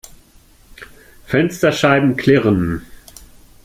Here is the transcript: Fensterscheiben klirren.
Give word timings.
Fensterscheiben 1.27 2.17
klirren. 2.17 2.87